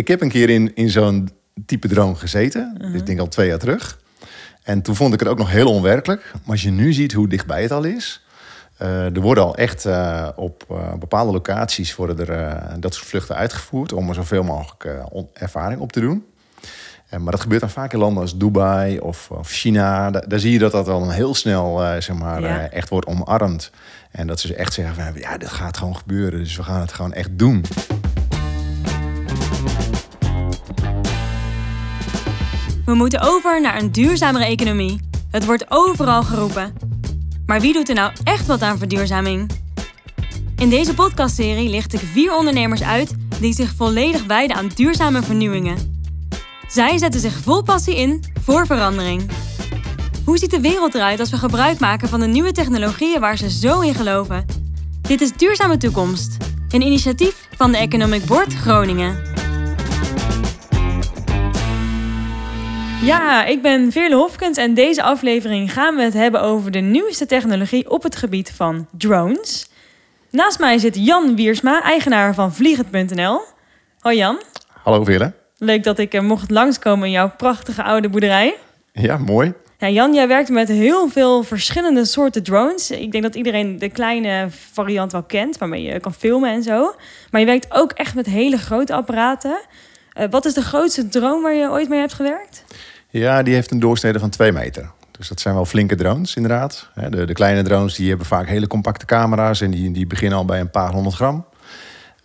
[0.00, 1.30] ik heb een keer in, in zo'n
[1.66, 2.76] type drone gezeten.
[2.80, 2.94] Mhm.
[2.94, 3.98] Ik denk al twee jaar terug.
[4.62, 6.30] En toen vond ik het ook nog heel onwerkelijk.
[6.32, 8.24] Maar als je nu ziet hoe dichtbij het al is.
[8.76, 13.36] eh, er worden al echt eh, op eh, bepaalde locaties worden er, dat soort vluchten
[13.36, 13.92] uitgevoerd.
[13.92, 14.88] Om er zoveel mogelijk
[15.32, 16.24] ervaring op te doen.
[17.10, 20.10] Maar dat gebeurt dan vaak in landen als Dubai of, of China.
[20.10, 22.68] Da- daar zie je dat dat dan heel snel zeg maar, Ja.
[22.70, 23.70] echt wordt omarmd.
[24.10, 26.38] En dat ze echt zeggen van ja, dit gaat gewoon gebeuren.
[26.38, 27.64] Dus we gaan het gewoon echt doen.
[32.90, 35.00] We moeten over naar een duurzamere economie.
[35.30, 36.72] Het wordt overal geroepen.
[37.46, 39.50] Maar wie doet er nou echt wat aan verduurzaming?
[40.56, 46.02] In deze podcastserie licht ik vier ondernemers uit die zich volledig wijden aan duurzame vernieuwingen.
[46.68, 49.30] Zij zetten zich vol passie in voor verandering.
[50.24, 53.50] Hoe ziet de wereld eruit als we gebruik maken van de nieuwe technologieën waar ze
[53.50, 54.44] zo in geloven?
[55.00, 56.36] Dit is Duurzame Toekomst,
[56.68, 59.39] een initiatief van de Economic Board Groningen.
[63.02, 67.26] Ja, ik ben Veerle Hofkens en deze aflevering gaan we het hebben over de nieuwste
[67.26, 69.68] technologie op het gebied van drones.
[70.30, 73.40] Naast mij zit Jan Wiersma, eigenaar van Vliegend.nl.
[73.98, 74.38] Hoi Jan,
[74.82, 75.32] Hallo Veerle.
[75.58, 78.54] leuk dat ik mocht langskomen in jouw prachtige oude boerderij.
[78.92, 79.52] Ja, mooi.
[79.78, 82.90] Ja, Jan, jij werkt met heel veel verschillende soorten drones.
[82.90, 86.94] Ik denk dat iedereen de kleine variant wel kent, waarmee je kan filmen en zo.
[87.30, 89.58] Maar je werkt ook echt met hele grote apparaten.
[90.12, 92.64] Eh, wat is de grootste drone waar je ooit mee hebt gewerkt?
[93.10, 94.90] Ja, die heeft een doorsnede van 2 meter.
[95.10, 96.88] Dus dat zijn wel flinke drones, inderdaad.
[97.08, 100.44] De, de kleine drones die hebben vaak hele compacte camera's en die, die beginnen al
[100.44, 101.44] bij een paar honderd gram.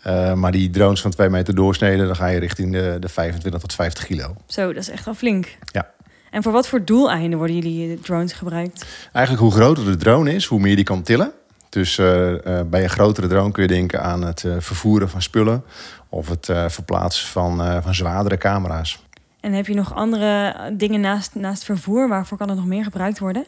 [0.02, 3.62] Eh, maar die drones van 2 meter doorsnede, dan ga je richting de, de 25
[3.62, 4.36] tot 50 kilo.
[4.48, 5.58] Zo, dat is echt wel flink.
[5.72, 5.90] Ja.
[6.32, 8.86] En voor wat voor doeleinden worden jullie eh, drones gebruikt?
[9.12, 11.32] Eigenlijk hoe groter de drone is, hoe meer die kan tillen.
[11.70, 12.34] Dus eh,
[12.66, 15.64] bij een grotere drone kun je denken aan het vervoeren van spullen
[16.10, 19.05] of het verplaatsen van, van zwaardere camera's.
[19.46, 22.08] En heb je nog andere eh, dingen naast, naast vervoer?
[22.08, 23.46] Waarvoor kan het nog meer gebruikt worden?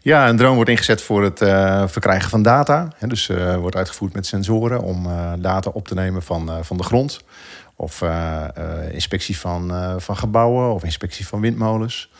[0.00, 2.88] Ja, een drone wordt ingezet voor het eh, verkrijgen van data.
[3.06, 5.08] Dus eh, wordt uitgevoerd met sensoren om
[5.38, 7.20] data op te nemen van, van de grond.
[7.76, 8.04] Of
[8.92, 12.10] inspectie van, van gebouwen of inspectie van windmolens.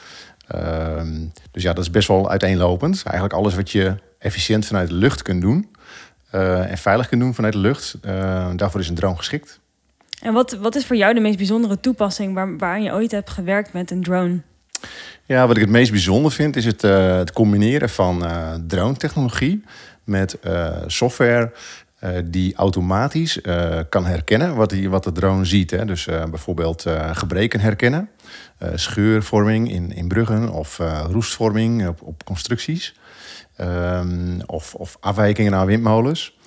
[0.47, 3.03] Ehm, dus ja, dat is best wel uiteenlopend.
[3.05, 5.71] Eigenlijk alles wat je efficiënt vanuit de lucht kunt doen.
[6.31, 7.97] en veilig kunt doen vanuit de lucht.
[8.57, 9.61] daarvoor is een drone geschikt.
[10.23, 13.31] En wat, wat is voor jou de meest bijzondere toepassing waar, waar je ooit hebt
[13.31, 14.41] gewerkt met een drone?
[15.25, 19.65] Ja, wat ik het meest bijzonder vind, is het, eh, het combineren van eh drone-technologie
[20.05, 21.53] met eh, software
[22.25, 23.41] die automatisch
[23.89, 25.71] kan herkennen wat, die, wat de drone ziet.
[25.71, 25.85] Hè.
[25.85, 28.11] Dus bijvoorbeeld gebreken herkennen,
[28.75, 30.79] scheurvorming in, in bruggen of
[31.11, 32.95] roestvorming op, op constructies.
[33.57, 36.39] Ehm, of, of afwijkingen naar windmolens.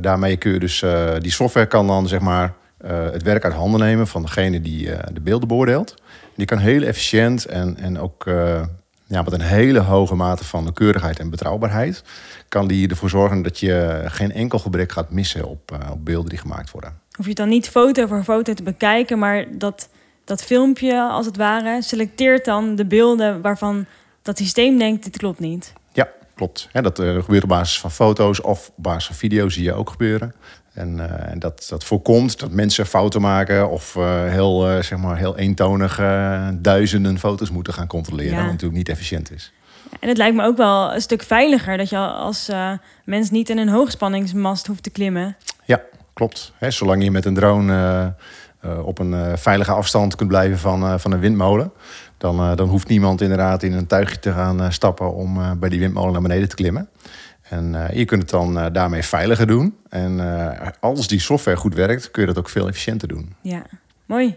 [0.00, 0.84] Daarmee kun je dus,
[1.18, 2.54] die software kan dan zeg maar
[2.88, 5.94] het werk uit handen nemen van degene die eh, de beelden beoordeelt.
[6.36, 8.62] Die kan heel efficiënt en, en ook eh,
[9.06, 12.02] ja, met een hele hoge mate van nauwkeurigheid en betrouwbaarheid...
[12.48, 16.28] kan die ervoor zorgen dat je geen enkel gebrek gaat missen op, eh, op beelden
[16.28, 17.00] die gemaakt worden.
[17.10, 19.88] Hoef je het dan niet foto voor foto te bekijken, maar dat,
[20.24, 23.86] dat filmpje als het ware selecteert dan de beelden waarvan
[24.22, 25.72] dat systeem denkt, dit klopt niet.
[25.92, 26.68] Ja, klopt.
[26.72, 29.90] Dat eh, gebeurt op basis van foto's of op basis van video's zie je ook
[29.90, 30.34] gebeuren.
[30.72, 34.98] En eh, en dat, dat voorkomt dat mensen fouten maken of eh, heel, eh, zeg
[34.98, 36.00] maar heel eentonig
[36.54, 38.32] duizenden foto's moeten gaan controleren.
[38.32, 38.42] Ja.
[38.42, 39.52] Wat natuurlijk niet efficiënt is.
[40.00, 42.50] En het lijkt me ook wel een stuk veiliger dat je als
[43.04, 45.36] mens niet in een hoogspanningsmast hoeft te klimmen.
[45.64, 45.80] Ja,
[46.12, 46.52] klopt.
[46.58, 48.14] Hè, zolang je met een drone
[48.84, 51.72] op een veilige afstand kunt blijven van, van een windmolen,
[52.18, 56.12] dan, dan hoeft niemand inderdaad in een tuigje te gaan stappen om bij die windmolen
[56.12, 56.88] naar beneden te klimmen.
[57.48, 59.76] En eh, je kunt het dan eh, daarmee veiliger doen.
[59.88, 63.34] En eh, als die software goed werkt, kun je dat ook veel efficiënter doen.
[63.40, 63.62] Ja,
[64.06, 64.36] mooi.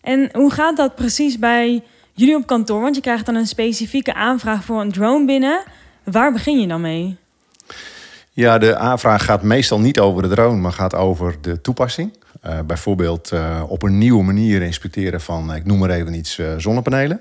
[0.00, 1.82] En hoe gaat dat precies bij
[2.12, 2.80] jullie op kantoor?
[2.80, 5.62] Want je krijgt dan een specifieke aanvraag voor een drone binnen.
[6.04, 7.16] Waar begin je dan mee?
[8.30, 12.12] Ja, de aanvraag gaat meestal niet over de drone, maar gaat over de toepassing.
[12.66, 13.32] Bijvoorbeeld
[13.68, 17.20] op een nieuwe manier inspecteren van, ik noem maar even iets, zonnepanelen.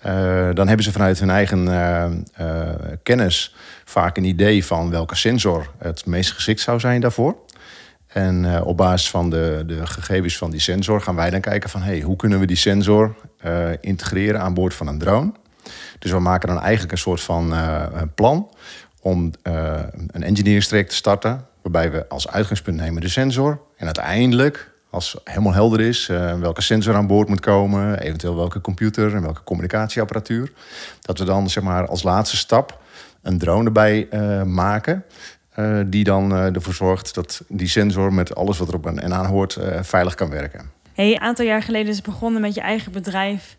[0.00, 2.68] Eh, dan hebben ze vanuit hun eigen eh, eh,
[3.02, 3.54] kennis
[3.84, 7.36] vaak een idee van welke sensor het meest geschikt zou zijn daarvoor.
[8.06, 11.82] En op basis van de, de gegevens van die sensor gaan wij dan kijken van
[11.82, 13.14] hey, hoe kunnen we die sensor
[13.80, 15.32] integreren aan boord van een drone.
[15.98, 17.54] Dus we maken dan eigenlijk een soort van
[18.14, 18.48] plan
[19.00, 19.30] om
[20.06, 21.46] een engineeringstraject te starten.
[21.62, 23.60] Waarbij we als uitgangspunt nemen de sensor.
[23.76, 28.60] En uiteindelijk, als helemaal helder is eh, welke sensor aan boord moet komen, eventueel welke
[28.60, 30.52] computer en welke communicatieapparatuur.
[31.00, 32.78] Dat we dan zeg maar als laatste stap
[33.22, 35.04] een drone erbij eh, maken.
[35.50, 39.58] eh, die dan ervoor zorgt dat die sensor met alles wat erop en aan hoort
[39.80, 40.70] veilig kan werken.
[40.92, 43.56] Hey, een aantal jaar geleden is begonnen met je eigen bedrijf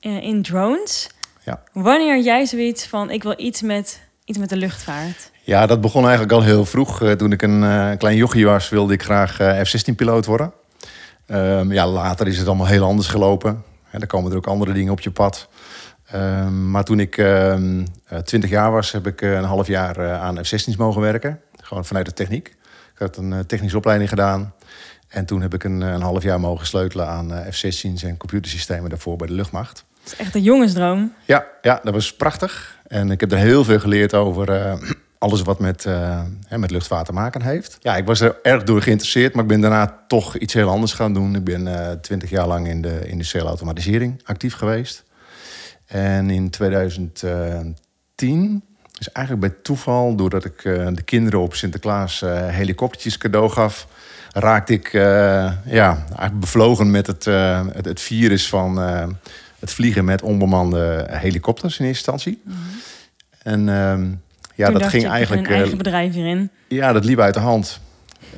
[0.00, 1.08] in drones.
[1.44, 1.62] Ja.
[1.72, 5.30] Wanneer jij zoiets van, ik wil iets met, iets met de luchtvaart?
[5.42, 7.14] Ja, dat begon eigenlijk al heel vroeg.
[7.16, 10.52] Toen ik een klein jochie was, wilde ik graag eh, F-16-piloot worden.
[11.26, 13.62] Ehm, ja, later is het allemaal heel anders gelopen.
[13.90, 15.48] En dan komen er ook andere dingen op je pad.
[16.06, 19.96] Ehm, maar toen ik ehm, eh, 20 jaar was, heb ik eh, een half jaar
[19.96, 21.40] eh, aan F-16's mogen werken.
[21.62, 22.48] Gewoon vanuit de techniek.
[22.92, 24.54] Ik had een technische opleiding gedaan.
[25.08, 28.90] En toen heb ik een, een half jaar mogen sleutelen aan eh, F-16's en computersystemen
[28.90, 29.84] daarvoor bij de luchtmacht.
[30.02, 31.12] Het is echt een jongensdroom.
[31.24, 32.78] Ja, ja, dat was prachtig.
[32.88, 34.48] En ik heb er heel veel geleerd over
[35.26, 37.76] alles wat met, eh, hè, met luchtvaart te maken heeft.
[37.80, 40.92] Ja, ik was er erg door geïnteresseerd, maar ik ben daarna toch iets heel anders
[40.92, 41.34] gaan doen.
[41.34, 45.04] Ik ben twintig jaar lang in de industriële automatisering actief geweest.
[45.86, 48.62] En in 2010,
[48.98, 53.86] dus eigenlijk bij toeval, doordat ik eh, de kinderen op Sinterklaas eh helikoptertjes cadeau gaf,
[54.32, 59.06] raakte ik eh, ja, eigenlijk bevlogen met het, eh, het, het virus van eh,
[59.58, 62.42] het vliegen met onbemande helikopters in eerste instantie.
[63.42, 64.12] En ehm,
[64.56, 65.46] ja, dat ging eigenlijk.
[65.46, 66.50] een eigen eh, bedrijf hierin.
[66.68, 67.80] ja, dat liep uit de hand.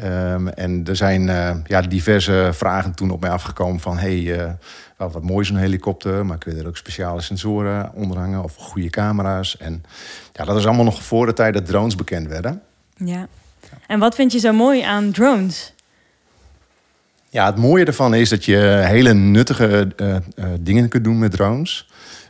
[0.02, 3.98] Ehm, en er zijn eh, ja, diverse vragen toen op mij afgekomen van...
[3.98, 4.52] hey, eh,
[4.96, 8.42] wat mooi zo'n helikopter, maar kun je er ook speciale sensoren onderhangen...
[8.42, 9.56] of goede camera's.
[9.56, 9.82] En
[10.32, 12.62] ja, dat is allemaal nog voor de tijd dat drones bekend werden.
[12.96, 13.26] Ja.
[13.86, 15.74] En wat vind je zo mooi aan drones?
[17.30, 19.88] Ja, het mooie ervan is dat je hele nuttige
[20.60, 21.88] dingen kunt doen met drones.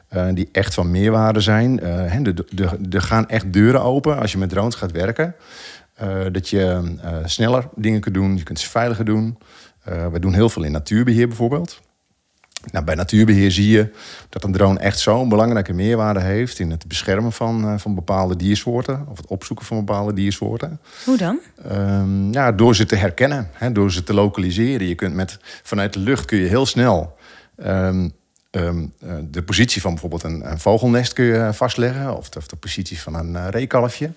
[0.08, 1.76] Eh, die echt van meerwaarde zijn.
[1.84, 5.34] Hè, de- de- Er gaan echt deuren open als je met drones gaat werken.
[5.94, 6.82] Eh, dat je
[7.24, 9.38] sneller dingen kunt doen, je kunt ze veiliger doen.
[10.12, 11.80] We doen heel veel in natuurbeheer bijvoorbeeld.
[12.72, 13.90] Nou, bij natuurbeheer zie je
[14.28, 19.06] dat een drone echt zo'n belangrijke meerwaarde heeft in het beschermen van, van bepaalde diersoorten
[19.08, 20.80] of het opzoeken van bepaalde diersoorten.
[21.04, 21.38] Hoe dan?
[21.68, 24.86] Ehm, ja, door ze te herkennen, hè, door ze te lokaliseren.
[24.86, 27.16] Je kunt met, vanuit de lucht kun je heel snel
[27.56, 28.08] ehm,
[28.66, 32.46] ehm, eh, de positie van bijvoorbeeld een, een vogelnest kun je vastleggen, of de, of
[32.46, 34.10] de positie van een eh, reekalfje.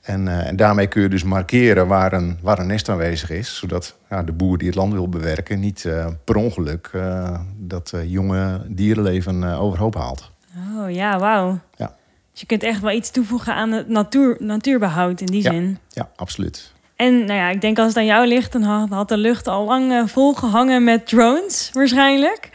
[0.00, 3.56] En, eh, en daarmee kun je dus markeren waar een, waar een nest aanwezig is,
[3.56, 7.92] zodat ja, de boer die het land wil bewerken niet eh, per ongeluk eh, dat
[7.94, 10.30] eh, jonge dierenleven eh, overhoop haalt.
[10.78, 11.58] Oh ja, wauw.
[11.76, 11.94] Ja.
[12.30, 15.50] Dus je kunt echt wel iets toevoegen aan het natuur, natuurbehoud in die Ja.
[15.50, 15.78] zin.
[15.88, 16.72] Ja, absoluut.
[16.96, 19.64] En nou ja, ik denk als het aan jou ligt, dan had, de lucht al
[19.64, 22.50] lang eh, volgehangen met drones, waarschijnlijk.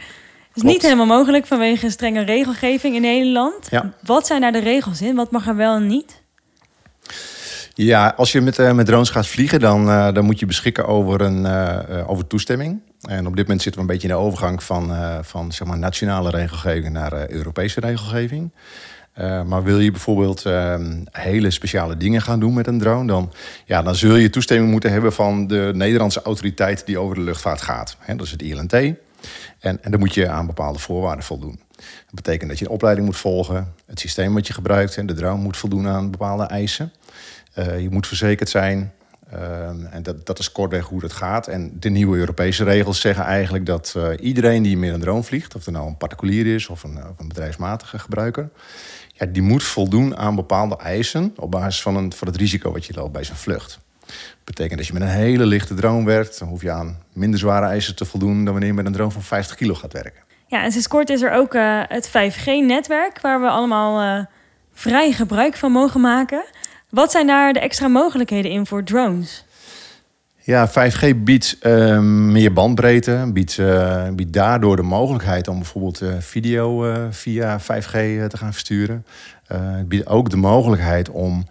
[0.56, 0.76] Is Klopt.
[0.76, 3.66] niet helemaal mogelijk vanwege strenge regelgeving in Nederland.
[3.70, 3.92] Ja.
[4.02, 5.14] Wat zijn daar de regels in?
[5.14, 6.24] Wat mag er wel en niet?
[7.74, 10.86] Ja, als je met, eh, met drones gaat vliegen, dan, eh, dan moet je beschikken
[10.86, 12.80] over, een, eh, over toestemming.
[13.00, 14.92] En op dit moment zitten we een beetje in de overgang van,
[15.24, 18.50] van zeg maar, nationale regelgeving naar Europese regelgeving.
[19.46, 20.74] Maar wil je bijvoorbeeld eh,
[21.10, 23.32] hele speciale dingen gaan doen met een drone, dan,
[23.64, 27.60] ja, dan zul je toestemming moeten hebben van de Nederlandse autoriteit die over de luchtvaart
[27.60, 27.96] gaat.
[28.06, 28.94] Dat is het ILNT.
[29.58, 31.60] En, en dan moet je aan bepaalde voorwaarden voldoen.
[31.76, 35.14] Dat betekent dat je een opleiding moet volgen, het systeem wat je gebruikt en de
[35.14, 36.92] drone moet voldoen aan bepaalde eisen.
[37.52, 38.92] Eh, je moet verzekerd zijn.
[39.30, 41.48] Ehm, en dat, dat is kortweg hoe dat gaat.
[41.48, 45.54] En de nieuwe Europese regels zeggen eigenlijk dat eh, iedereen die met een drone vliegt,
[45.54, 48.50] of er nou een particulier is of een, of een bedrijfsmatige gebruiker,
[49.12, 52.84] ja, die moet voldoen aan bepaalde eisen op basis van, een, van het risico wat
[52.84, 53.78] je loopt bij zijn vlucht.
[54.06, 57.38] Dat betekent dat je met een hele lichte drone werkt, dan hoef je aan minder
[57.38, 60.22] zware eisen te voldoen dan wanneer je met een drone van 50 kilo gaat werken.
[60.46, 64.24] Ja, en sinds kort is er ook eh, het 5G-netwerk, waar we allemaal eh,
[64.72, 66.44] vrij gebruik van mogen maken.
[66.90, 69.44] Wat zijn daar de extra mogelijkheden in voor drones?
[70.46, 76.94] Ja, 5G biedt eh, meer bandbreedte, biedt, eh, biedt daardoor de mogelijkheid om bijvoorbeeld video
[77.10, 79.06] via 5G eh, te gaan versturen.
[79.46, 81.46] Het biedt ook de mogelijkheid om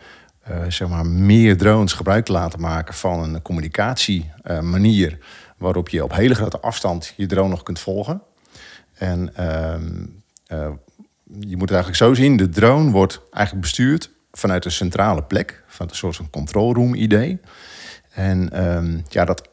[0.67, 5.17] zeg maar meer drones gebruik te laten maken van een communicatiemanier
[5.57, 8.21] waarop je op hele grote afstand je drone nog kunt volgen.
[8.93, 10.05] En ehm,
[10.47, 10.69] eh,
[11.39, 15.63] je moet het eigenlijk zo zien, de drone wordt eigenlijk bestuurd vanuit een centrale plek,
[15.67, 17.39] van een soort van control room idee.
[18.11, 19.49] En ehm, ja, dat,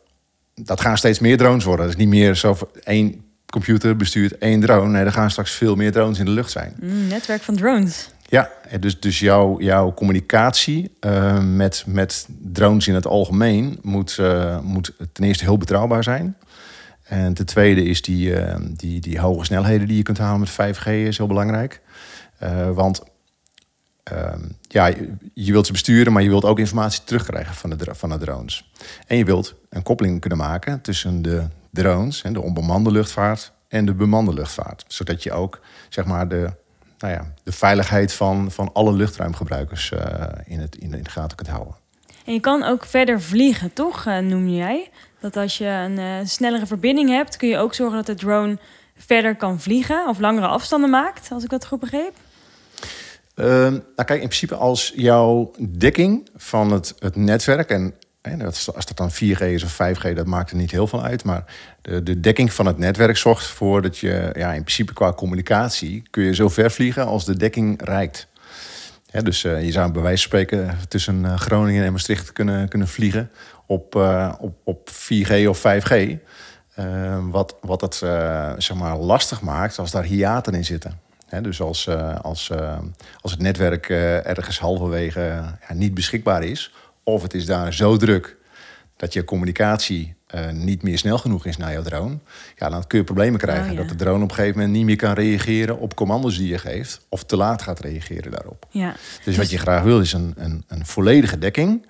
[0.54, 1.86] dat gaan steeds meer drones worden.
[1.86, 4.90] Het is niet meer zo één computer bestuurt één drone.
[4.90, 6.76] Nee, er gaan straks veel meer drones in de lucht zijn.
[6.80, 8.08] Mm, netwerk van drones.
[8.32, 14.18] Ja, en dus, dus jouw, jouw communicatie eh, met, met drones in het algemeen moet,
[14.18, 16.36] eh, moet ten eerste heel betrouwbaar zijn.
[17.02, 20.50] En ten tweede is die, eh, die, die hoge snelheden die je kunt halen met
[20.50, 21.80] 5G is heel belangrijk.
[22.74, 23.02] Want
[24.02, 27.76] ehm, ja, je, je wilt ze besturen, maar je wilt ook informatie terugkrijgen van de,
[27.90, 28.70] van de drones.
[29.06, 33.84] En je wilt een koppeling kunnen maken tussen de drones, hè, de onbemande luchtvaart, en
[33.84, 34.84] de bemande luchtvaart.
[34.88, 36.52] Zodat je ook zeg maar, de,
[37.02, 41.10] nou ja, de veiligheid van, van alle luchtruimgebruikers eh, in, het, in, de, in de
[41.10, 41.74] gaten kunt houden.
[42.24, 44.90] En je kan ook verder vliegen, toch, eh, noem jij?
[45.20, 48.58] Dat als je een uh, snellere verbinding hebt, kun je ook zorgen dat de drone
[48.96, 52.12] verder kan vliegen of langere afstanden maakt, als ik dat goed begreep?
[53.36, 57.70] Uh, nou kijk, in principe als jouw dekking van het, het netwerk...
[57.70, 57.94] en
[58.74, 61.24] als dat dan 4G is of 5G, dat maakt er niet heel veel uit.
[61.24, 61.44] Maar
[61.82, 66.02] de, de dekking van het netwerk zorgt ervoor dat je ja, in principe qua communicatie...
[66.10, 68.26] kun je zo ver vliegen als de dekking reikt.
[69.22, 72.88] dus uh, je zou bij wijze van spreken tussen uh, Groningen en Maastricht kunnen, kunnen
[72.88, 73.30] vliegen
[73.66, 76.16] op, uh, op, op 4G of 5G.
[76.78, 77.94] Uh, wat, wat het
[78.58, 81.00] zeg maar lastig maakt als daar hiaten in zitten.
[81.42, 81.88] dus als,
[82.22, 82.50] als,
[83.20, 85.20] als het netwerk ergens halverwege
[85.68, 86.72] ja, niet beschikbaar is,
[87.04, 88.36] of het is daar zo druk
[88.96, 90.14] dat je communicatie
[90.52, 92.18] niet meer snel genoeg is naar jouw drone,
[92.56, 93.70] ja, dan kun je problemen krijgen.
[93.70, 96.48] Oh, Dat de drone op een gegeven moment niet meer kan reageren op commando's die
[96.48, 98.66] je geeft, of te laat gaat reageren daarop.
[98.70, 98.92] Ja.
[98.92, 101.86] Dus, dus wat je graag wil is een, een, een volledige dekking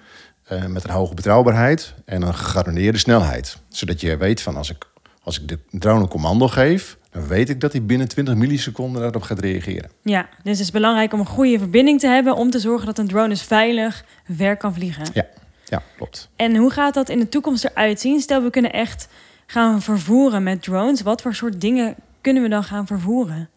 [0.52, 3.58] uh, met een hoge betrouwbaarheid en een gegarandeerde snelheid.
[3.68, 4.86] Zodat je weet van als ik,
[5.22, 9.02] als ik de drone een commando geef, dan weet ik dat hij binnen 20 milliseconden
[9.02, 9.90] daarop gaat reageren.
[10.02, 12.98] Ja, dus het is belangrijk om een goede verbinding te hebben om te zorgen dat
[12.98, 15.06] een drone dus veilig ver kan vliegen.
[15.12, 15.26] Ja,
[15.64, 16.28] ja klopt.
[16.36, 18.20] En hoe gaat dat in de toekomst eruit zien?
[18.20, 19.08] Stel, we kunnen echt
[19.46, 21.02] gaan vervoeren met drones.
[21.02, 23.48] Wat voor soort dingen kunnen we dan gaan vervoeren?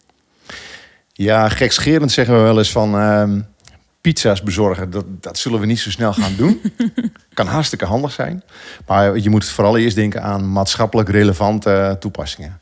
[1.12, 2.94] Ja, gekscherend zeggen we wel eens van...
[2.94, 3.40] Uh,
[4.12, 6.60] pizza's bezorgen, dat, dat zullen we niet zo snel gaan doen.
[7.34, 8.42] kan hartstikke handig zijn.
[8.86, 12.60] Maar je moet vooral eerst denken aan maatschappelijk relevante toepassingen.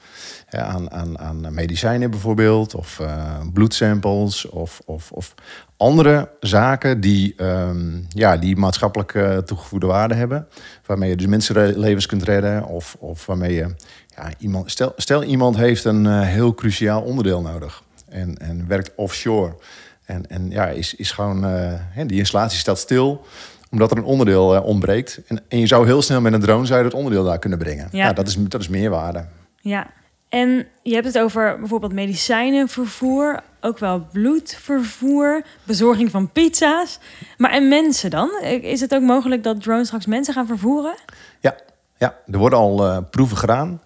[0.55, 5.35] Ja, aan, aan, aan medicijnen bijvoorbeeld, of uh, bloedsamples, of, of, of
[5.77, 10.47] andere zaken die, um, ja, die maatschappelijk uh, toegevoegde waarde hebben.
[10.87, 13.75] Waarmee je dus mensenlevens kunt redden, of, of waarmee je
[14.17, 14.71] ja, iemand.
[14.71, 19.57] Stel, stel iemand heeft een uh, heel cruciaal onderdeel nodig en, en werkt offshore.
[20.05, 21.73] En, en ja, is, is gewoon, uh,
[22.07, 23.27] die installatie staat stil
[23.71, 25.21] omdat er een onderdeel uh, ontbreekt.
[25.27, 27.59] En, en je zou heel snel met een drone zou je het onderdeel daar kunnen
[27.59, 27.89] brengen.
[27.91, 28.13] Ja.
[28.13, 29.25] dat, is, dat is meerwaarde.
[29.61, 29.87] Ja,
[30.35, 36.99] en je hebt het over bijvoorbeeld medicijnenvervoer, ook wel bloedvervoer, bezorging van pizza's.
[37.37, 38.31] Maar en mensen dan?
[38.63, 40.95] Is het ook mogelijk dat drones straks mensen gaan vervoeren?
[41.41, 41.55] Ja,
[41.99, 43.81] ja er worden al uh, proeven gedaan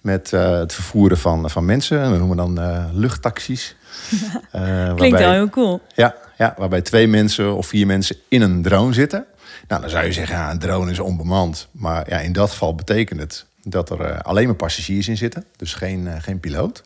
[0.00, 2.00] met uh, het vervoeren van, van mensen.
[2.00, 3.76] En we noemen dan uh, luchttaxis.
[4.96, 5.80] Klinkt wel heel cool.
[5.94, 9.26] Ja, ja, waarbij twee mensen of vier mensen in een drone zitten.
[9.68, 11.68] Nou, dan zou je zeggen, ja, een drone is onbemand.
[11.70, 15.44] Maar ja, in dat geval betekent het dat er alleen maar passagiers in zitten.
[15.56, 16.82] Dus geen, geen piloot.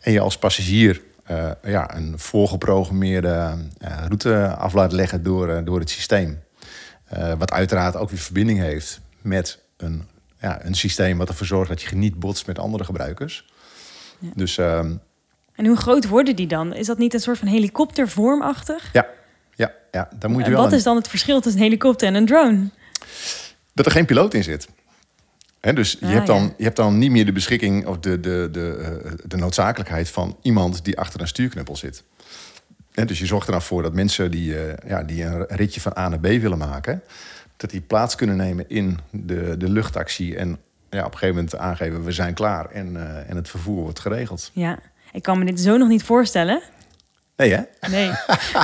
[0.00, 1.00] En je als passagier
[1.62, 6.42] ja, een voorgeprogrammeerde route af laat leggen door, door het systeem.
[7.38, 10.08] wat uiteraard ook weer verbinding heeft met een
[10.44, 13.44] ja, een systeem wat ervoor zorgt dat je niet botst met andere gebruikers.
[14.18, 14.28] Ja.
[14.34, 15.00] Dus, um,
[15.54, 16.74] en hoe groot worden die dan?
[16.74, 18.92] Is dat niet een soort van helikoptervormachtig?
[18.92, 19.06] Ja,
[19.54, 20.08] ja, ja.
[20.18, 22.26] Dan moet je en wel wat is dan het verschil tussen een helikopter en een
[22.26, 22.68] drone?
[23.72, 24.68] Dat er geen piloot in zit.
[25.64, 28.20] He, dus je, ah, hebt dan, je hebt dan niet meer de beschikking of de,
[28.20, 32.04] de, de, eh, de noodzakelijkheid van iemand die achter een stuurknuppel zit.
[32.92, 35.80] He, dus je zorgt er dan voor dat mensen die, uh, ja, die een ritje
[35.80, 37.02] van A naar B willen maken,
[37.56, 40.34] dat die plaats kunnen nemen in de, de luchttaxi.
[40.34, 40.58] En
[40.90, 44.00] ja, op een gegeven moment aangeven, we zijn klaar en, uh, en het vervoer wordt
[44.00, 44.50] geregeld.
[44.52, 44.78] Ja,
[45.12, 46.62] ik kan me dit zo nog niet voorstellen.
[47.36, 47.62] Nee, hè?
[47.90, 48.10] Nee,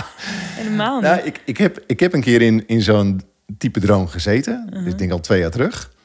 [0.60, 1.24] helemaal nou, niet.
[1.24, 3.22] Nou, ik, ik, heb, ik heb een keer in, in zo'n
[3.58, 4.66] type droom gezeten.
[4.66, 4.84] Uh -huh.
[4.84, 5.98] Dus ik denk al twee jaar terug.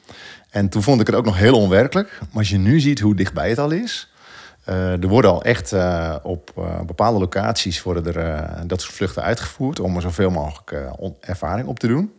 [0.56, 2.20] En toen vond ik het ook nog heel onwerkelijk.
[2.20, 4.14] Maar als je nu ziet hoe dichtbij het al is...
[4.70, 9.24] Uh, er worden al echt uh, op uh, bepaalde locaties worden er dat soort vluchten
[9.24, 10.76] uitgevoerd om er zoveel mogelijk
[11.20, 12.14] ervaring op te doen.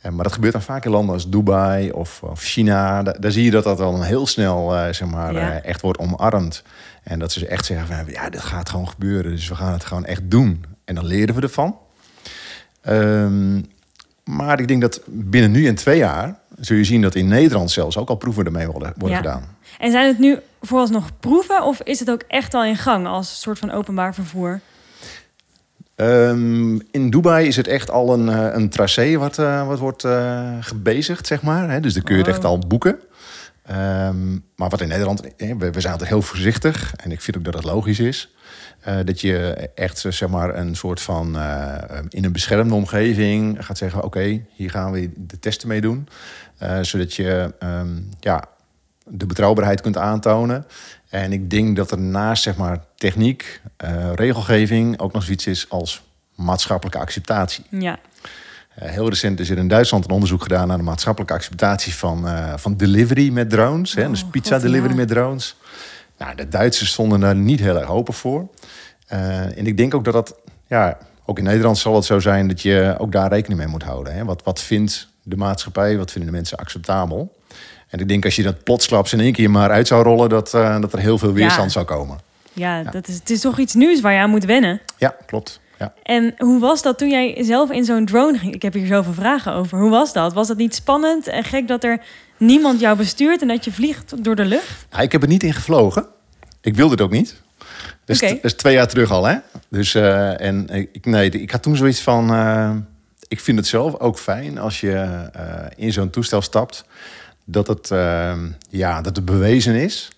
[0.00, 3.02] En, maar dat gebeurt dan vaak in landen als Dubai of, of China.
[3.02, 5.62] Daar, zie je dat dat dan heel snel zeg maar, ja.
[5.62, 6.62] echt wordt omarmd.
[7.02, 9.30] En dat ze echt zeggen van ja, dit gaat gewoon gebeuren.
[9.30, 10.64] Dus we gaan het gewoon echt doen.
[10.84, 11.78] En dan leren we ervan.
[12.88, 13.66] Um,
[14.24, 17.70] maar ik denk dat binnen nu en twee jaar zul je zien dat in Nederland
[17.70, 19.22] zelfs ook al proeven ermee worden, worden ja.
[19.22, 19.56] gedaan.
[19.78, 23.40] En zijn het nu vooralsnog proeven of is het ook echt al in gang als
[23.40, 24.60] soort van openbaar vervoer?
[25.96, 30.04] Um, in Dubai is het echt al een, uh, een tracé wat, uh, wat wordt
[30.04, 31.70] uh, gebezigd, zeg maar.
[31.70, 31.80] Hè?
[31.80, 32.98] Dus dan kun je het echt al boeken.
[33.70, 36.94] Um, maar wat in Nederland, we, we zijn altijd heel voorzichtig.
[36.96, 38.34] En ik vind ook dat het logisch is.
[39.04, 41.26] dat je echt zeg maar, een soort van
[42.08, 46.08] in een beschermde omgeving gaat zeggen: Oké, hier gaan we de testen mee doen.
[46.80, 48.44] zodat je um, ja,
[49.04, 50.66] de betrouwbaarheid kunt aantonen.
[51.08, 53.60] En ik denk dat er naast zeg maar, techniek,
[54.14, 56.02] regelgeving ook nog zoiets is als
[56.34, 57.64] maatschappelijke acceptatie.
[57.70, 57.98] Ja.
[58.82, 62.26] Uh, heel recent is er in Duitsland een onderzoek gedaan naar de maatschappelijke acceptatie van,
[62.26, 63.94] uh, van delivery met drones.
[63.96, 64.96] Oh, hè, dus pizza God, delivery ja.
[64.96, 65.56] met drones.
[66.18, 68.48] Nou, de Duitsers stonden daar niet heel erg open voor.
[69.06, 70.34] en ik denk ook dat dat,
[70.66, 73.82] ja, ook in Nederland zal het zo zijn dat je ook daar rekening mee moet
[73.82, 74.14] houden.
[74.14, 74.24] Hè.
[74.24, 77.36] Wat, wat vindt de maatschappij, wat vinden de mensen acceptabel?
[77.88, 80.54] En ik denk als je dat plotsklaps in één keer maar uit zou rollen, dat,
[80.54, 81.70] eh, dat er heel veel weerstand Ja.
[81.72, 82.18] zou komen.
[82.52, 84.80] Ja, Dat is, het is toch iets nieuws waar je aan moet wennen.
[84.96, 85.59] Ja, klopt.
[85.80, 85.92] Ja.
[86.02, 88.54] En hoe was dat toen jij zelf in zo'n drone ging?
[88.54, 89.78] Ik heb hier zoveel vragen over.
[89.78, 90.32] Hoe was dat?
[90.32, 92.00] Was dat niet spannend en gek dat er
[92.36, 94.86] niemand jou bestuurt en dat je vliegt door de lucht?
[94.90, 96.06] Ja, ik heb er niet in gevlogen.
[96.60, 97.40] Ik wilde het ook niet.
[98.04, 99.36] Dat is, dat is twee jaar terug al, hè?
[99.68, 102.30] Dus, eh, en ik, nee, ik had toen zoiets van...
[102.32, 102.70] eh,
[103.28, 104.92] ik vind het zelf ook fijn als je
[105.32, 106.84] eh, in zo'n toestel stapt...
[107.44, 107.88] dat het,
[108.70, 110.08] ja, dat het bewezen is...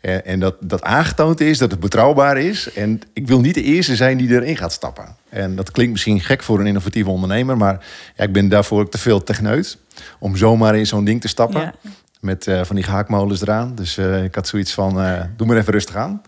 [0.00, 2.72] En, dat, dat aangetoond is, dat het betrouwbaar is.
[2.72, 5.16] En ik wil niet de eerste zijn die erin gaat stappen.
[5.28, 7.56] En dat klinkt misschien gek voor een innovatieve ondernemer...
[7.56, 9.78] maar ja, ik ben daarvoor te veel techneut...
[10.18, 11.60] om zomaar in zo'n ding te stappen...
[11.60, 11.74] Ja.
[12.20, 13.74] Met eh, van die gehaktmolens eraan.
[13.74, 16.22] Dus eh, ik had zoiets van, eh, doe maar even rustig aan.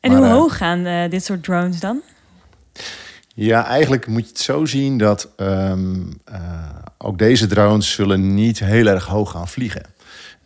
[0.00, 2.02] En Maar, hoe hoog gaan dit soort drones dan?
[3.40, 6.40] Ja, eigenlijk moet je het zo zien dat ehm, eh,
[6.98, 9.82] ook deze drones zullen niet heel erg hoog gaan vliegen.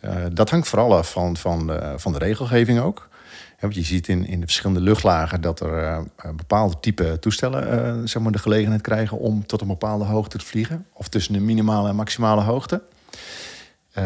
[0.03, 3.07] Eh, dat hangt vooral af van, van, de, van de regelgeving ook.
[3.49, 5.99] Ja, want je ziet in, in de verschillende luchtlagen dat er eh,
[6.35, 10.85] bepaalde type toestellen zeg maar de gelegenheid krijgen om tot een bepaalde hoogte te vliegen.
[10.93, 12.81] Of tussen de minimale en maximale hoogte.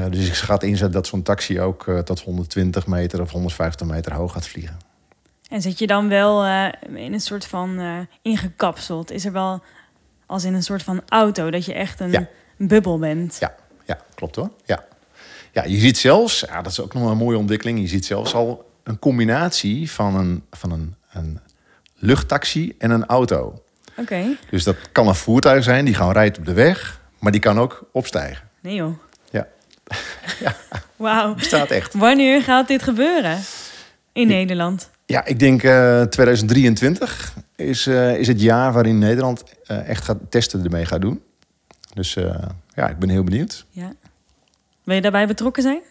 [0.10, 4.32] Dus ik schat inzet dat zo'n taxi ook tot 120 meter of 150 meter hoog
[4.32, 4.77] gaat vliegen.
[5.50, 6.46] En zit je dan wel
[6.96, 7.80] in een soort van
[8.22, 9.12] ingekapseld?
[9.12, 9.62] Is er wel
[10.25, 12.27] als in een soort van auto dat je echt een Ja.
[12.58, 13.38] bubbel bent?
[13.39, 14.50] Ja, ja klopt hoor.
[14.66, 14.84] Ja.
[15.58, 17.80] Ja, je ziet zelfs, ja, dat is ook nog een mooie ontwikkeling.
[17.80, 21.40] Je ziet zelfs al een combinatie van een, van een, een
[21.96, 23.64] luchttaxi en een auto.
[23.96, 24.38] Oké.
[24.50, 27.60] Dus dat kan een voertuig zijn die gewoon rijdt op de weg, maar die kan
[27.60, 28.50] ook opstijgen.
[28.62, 28.98] Nee joh.
[29.32, 29.48] Ja,
[30.96, 31.36] Wauw.
[31.36, 31.94] bestaat echt.
[31.94, 33.40] Wanneer gaat dit gebeuren
[34.12, 34.90] in Nederland?
[35.06, 40.18] Ja, ik denk eh 2023 is, eh, is het jaar waarin Nederland eh, echt gaat
[40.30, 41.22] testen ermee gaat doen.
[41.94, 42.36] Dus eh,
[42.74, 43.66] ja, ik ben heel benieuwd.
[43.70, 43.92] Ja.
[44.88, 45.82] Wil je daarbij betrokken zijn?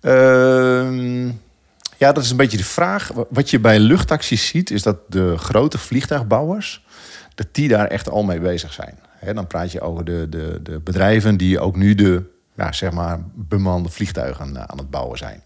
[0.00, 1.26] Ehm,
[1.96, 3.10] ja, dat is een beetje de vraag.
[3.28, 6.84] Wat je bij luchttaxis ziet, is dat de grote vliegtuigbouwers,
[7.34, 8.98] dat die daar echt al mee bezig zijn.
[9.08, 12.22] Hè, dan praat je over de, de, de bedrijven die ook nu de
[12.56, 15.42] ja, zeg maar bemande vliegtuigen eh, aan het bouwen zijn.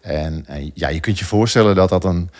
[0.00, 2.30] En, ja, je kunt je voorstellen dat dat een,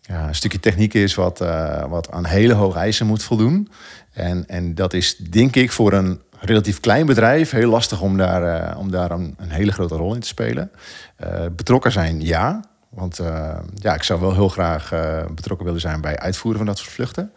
[0.00, 3.68] ja, stukje techniek is wat, eh, wat aan hele hoge eisen moet voldoen.
[4.12, 8.70] En, en dat is denk ik voor een relatief klein bedrijf heel lastig om daar,
[8.70, 10.70] eh, om daar een, hele grote rol in te spelen.
[11.16, 12.64] Eh, betrokken zijn, ja.
[12.88, 14.88] Want eh, ja, ik zou wel heel graag
[15.34, 17.32] betrokken willen zijn bij uitvoeren van dat soort vluchten.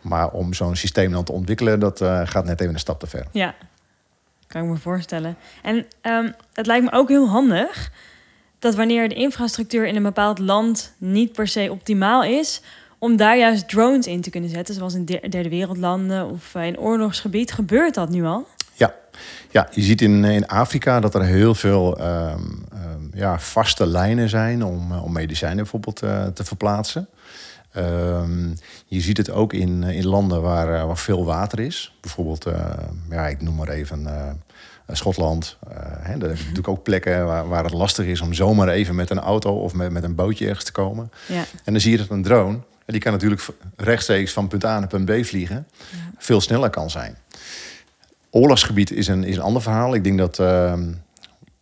[0.00, 3.26] Maar om zo'n systeem dan te ontwikkelen, dat gaat net even een stap te ver.
[3.30, 3.54] Ja,
[4.46, 5.36] kan ik me voorstellen.
[5.62, 7.90] En ehm, het lijkt me ook heel handig
[8.58, 12.62] dat wanneer de infrastructuur in een bepaald land niet per se optimaal is,
[13.04, 16.66] om daar juist drones in te kunnen zetten, zoals in de- derde wereldlanden of eh,
[16.66, 18.46] in oorlogsgebied, gebeurt dat nu al?
[18.72, 18.94] Ja,
[19.50, 22.40] ja je ziet in, in Afrika dat er heel veel ehm,
[22.72, 27.08] ehm, ja, vaste lijnen zijn om, eh, om medicijnen bijvoorbeeld eh, te verplaatsen.
[27.72, 28.48] Ehm,
[28.86, 31.94] je ziet het ook in, in landen waar, eh, waar veel water is.
[32.00, 32.54] Bijvoorbeeld, eh,
[33.10, 34.30] ja, ik noem maar even eh,
[34.96, 35.56] Schotland.
[35.68, 38.68] Eh, hè, daar heb je natuurlijk ook plekken waar, waar het lastig is om zomaar
[38.68, 41.10] even met een auto of met, met een bootje ergens te komen.
[41.28, 43.42] Ja, En dan zie je dat een drone, en die kan natuurlijk
[43.76, 45.66] rechtstreeks van punt A naar punt B vliegen,
[46.18, 47.16] veel sneller kan zijn.
[48.30, 49.94] Oorlogsgebied is een, is een ander verhaal.
[49.94, 50.92] Ik denk dat ehm,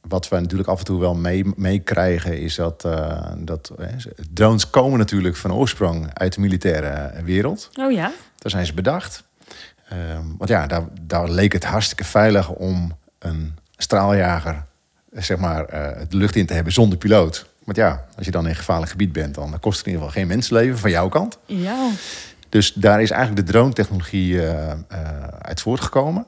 [0.01, 3.87] wat we natuurlijk af en toe wel mee- meekrijgen, is dat, eh, dat eh,
[4.33, 7.71] drones komen natuurlijk van oorsprong uit de militaire wereld.
[7.81, 9.25] oh ja, Daar zijn ze bedacht.
[9.89, 14.65] Ehm, want ja, daar, daar leek het hartstikke veilig om een straaljager
[15.13, 17.47] eh, zeg maar, eh, de lucht in te hebben zonder piloot.
[17.65, 20.07] Want ja, als je dan in een gevaarlijk gebied bent, dan kost het in ieder
[20.07, 21.39] geval geen mensenleven van jouw kant.
[21.47, 21.91] ja.
[22.53, 24.79] Dus daar is eigenlijk de drone-technologie eh, eh,
[25.39, 26.27] uit voortgekomen.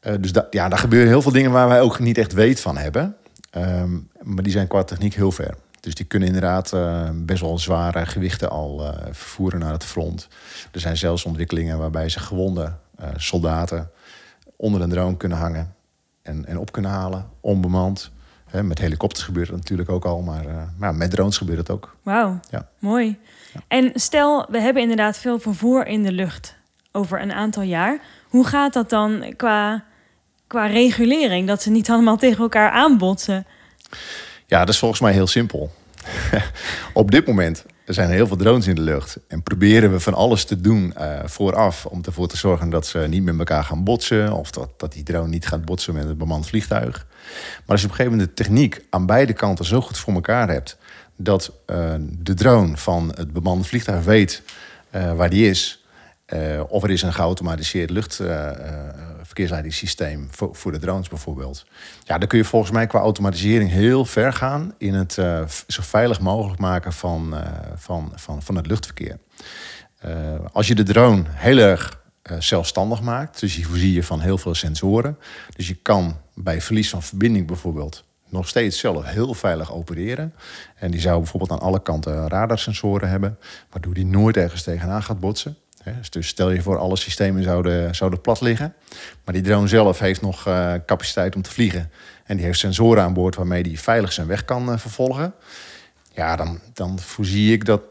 [0.00, 2.60] Eh, dus da ja, daar gebeuren heel veel dingen waar wij ook niet echt weet
[2.60, 3.16] van hebben.
[3.50, 5.54] Ehm, maar die zijn qua techniek heel ver.
[5.80, 6.74] Dus die kunnen inderdaad
[7.14, 10.28] best wel zware gewichten al vervoeren naar het front.
[10.72, 12.72] Er zijn zelfs ontwikkelingen waarbij ze gewonde
[13.16, 13.90] soldaten
[14.56, 15.74] onder een drone kunnen hangen
[16.22, 18.10] en, en op kunnen halen, onbemand.
[18.52, 21.96] Met helikopters gebeurt het natuurlijk ook al, maar, eh, maar met drones gebeurt het ook.
[22.02, 22.68] Wauw, Ja.
[22.78, 23.18] mooi.
[23.68, 26.56] En stel, we hebben inderdaad veel vervoer in de lucht
[26.92, 27.98] over een aantal jaar.
[28.28, 29.84] Hoe gaat dat dan qua,
[30.46, 31.46] qua regulering?
[31.46, 33.46] Dat ze niet allemaal tegen elkaar aanbotsen?
[34.46, 35.72] Ja, dat is volgens mij heel simpel.
[36.92, 39.18] Op dit moment er zijn heel veel drones in de lucht.
[39.28, 42.98] En proberen we van alles te doen eh, vooraf om ervoor te zorgen dat ze
[42.98, 44.32] niet met elkaar gaan botsen.
[44.32, 47.06] Of dat, dat die drone niet gaat botsen met een bemand vliegtuig.
[47.06, 50.14] Maar als je op een gegeven moment de techniek aan beide kanten zo goed voor
[50.14, 50.76] elkaar hebt.
[51.16, 54.42] Dat eh, de drone van het bemande vliegtuig weet
[54.90, 55.84] eh, waar die is.
[56.68, 57.90] Of er is een geautomatiseerd
[59.30, 61.66] verkeersleidingssysteem voor, de drones bijvoorbeeld.
[62.04, 65.82] Ja, dan kun je volgens mij qua automatisering heel ver gaan in het uh, zo
[65.82, 67.42] veilig mogelijk maken van, uh,
[67.74, 69.18] van, van, van het luchtverkeer.
[70.06, 70.12] Uh,
[70.52, 71.98] als je de drone heel erg
[72.38, 75.18] zelfstandig maakt, dus je voorzie je van heel veel sensoren.
[75.56, 80.34] Dus je kan bij verlies van verbinding bijvoorbeeld nog steeds zelf heel veilig opereren.
[80.74, 83.38] En die zou bijvoorbeeld aan alle kanten radarsensoren hebben,
[83.70, 85.56] waardoor die nooit ergens tegenaan gaat botsen.
[86.10, 88.74] Dus stel je voor, alle systemen zouden, zouden plat liggen.
[89.24, 91.90] Maar die drone zelf heeft nog uh, capaciteit om te vliegen.
[92.24, 95.34] En die heeft sensoren aan boord waarmee die veilig zijn weg kan uh, vervolgen.
[96.12, 97.82] Ja, dan, dan voorzie ik dat,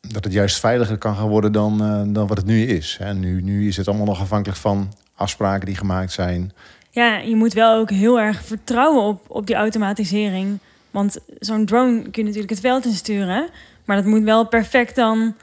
[0.00, 2.96] dat het juist veiliger kan gaan worden dan, uh, dan wat het nu is.
[3.00, 6.52] En nu, nu is het allemaal nog afhankelijk van afspraken die gemaakt zijn.
[6.90, 10.58] Ja, je moet wel ook heel erg vertrouwen op, op die automatisering.
[10.90, 13.48] Want zo'n drone kun je natuurlijk het veld in sturen.
[13.84, 15.34] Maar dat moet wel perfect dan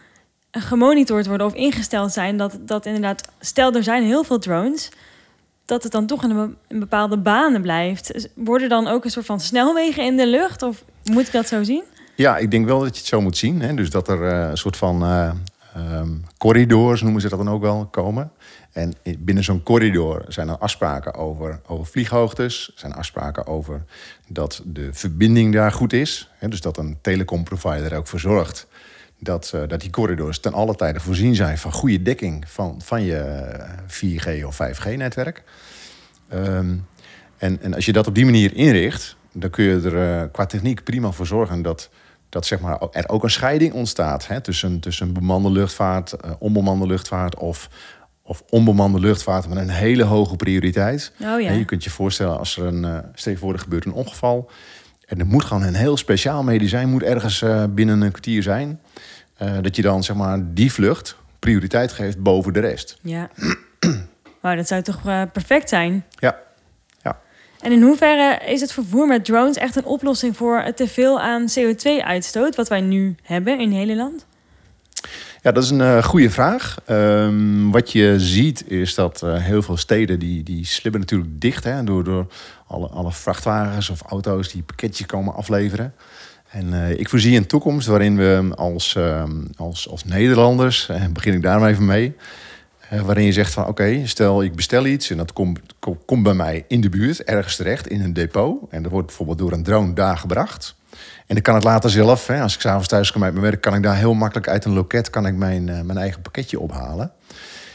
[0.52, 2.38] gemonitord worden of ingesteld zijn.
[2.38, 4.90] Dat, dat inderdaad, stel er zijn heel veel drones,
[5.66, 8.30] dat het dan toch in een, bepaalde banen blijft.
[8.36, 10.62] Worden dan ook een soort van snelwegen in de lucht?
[10.62, 11.84] Of moet ik dat zo zien?
[12.16, 13.62] Ja, ik denk wel dat je het zo moet zien.
[13.62, 13.74] Hè?
[13.74, 15.32] Dus dat er uh, een soort van uh,
[16.38, 18.32] corridors, noemen ze dat dan ook wel, komen.
[18.72, 22.72] En binnen zo'n corridor zijn er afspraken over, over vlieghoogtes.
[22.76, 23.84] zijn afspraken over
[24.28, 26.30] dat de verbinding daar goed is.
[26.38, 26.48] Hè?
[26.48, 28.68] Dus dat een telecomprovider er ook voor zorgt
[29.20, 33.04] dat, uh, dat die corridors ten alle tijde voorzien zijn van goede dekking van, van
[33.04, 33.50] je
[33.88, 35.44] 4G of 5G-netwerk.
[36.34, 36.88] Um,
[37.38, 40.46] en, en als je dat op die manier inricht, dan kun je er uh, qua
[40.46, 41.90] techniek prima voor zorgen dat,
[42.30, 46.88] dat zeg maar, er ook een scheiding ontstaat hè, tussen, tussen bemande luchtvaart, uh, onbemande
[46.88, 47.70] luchtvaart of,
[48.24, 51.12] of onbemande luchtvaart met een hele hoge prioriteit.
[51.22, 51.50] Oh, ja.
[51.50, 54.52] En je kunt je voorstellen als er een, uh, stel je voor gebeurt een ongeval.
[55.06, 58.80] En er moet gewoon een heel speciaal medicijn moet ergens binnen een kwartier zijn.
[59.42, 62.98] Uh, dat je dan zeg maar die vlucht prioriteit geeft boven de rest.
[63.02, 63.30] Ja.
[64.42, 66.06] Dat zou toch uh, perfect zijn?
[66.10, 66.38] Ja.
[67.04, 67.20] ja.
[67.60, 71.48] En in hoeverre is het vervoer met drones echt een oplossing voor het teveel aan
[71.60, 74.26] CO2-uitstoot wat wij nu hebben in het hele land?
[75.42, 76.78] Ja, dat is een uh, goede vraag.
[76.90, 81.64] Um, wat je ziet is dat uh, heel veel steden die, die slippen natuurlijk dicht.
[81.64, 82.28] Hè, door, door
[82.68, 85.94] alle, alle vrachtwagens of auto's die pakketjes komen afleveren.
[86.50, 89.24] En uh, ik voorzie een toekomst waarin we als, uh,
[89.56, 92.16] als, als Nederlanders, en begin ik daar maar even mee,
[92.94, 95.60] uh, waarin je zegt van oké, stel ik bestel iets en dat komt
[96.06, 98.72] kom, bij mij in de buurt, ergens terecht, in een depot.
[98.72, 100.76] En dat wordt bijvoorbeeld door een drone daar gebracht.
[101.28, 103.62] En ik kan het later zelf, hè, als ik s'avonds thuis kom uit mijn werk,
[103.62, 107.12] kan ik daar heel makkelijk uit een loket kan ik mijn, mijn eigen pakketje ophalen.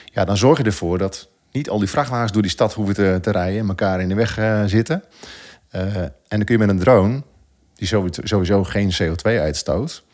[0.05, 3.19] Ja, dan zorg je ervoor dat niet al die vrachtwagens door die stad hoeven te,
[3.23, 5.03] te rijden en elkaar in de weg zitten.
[5.71, 7.23] en dan kun je met een drone
[7.91, 10.05] die sowieso geen CO2 uitstoot,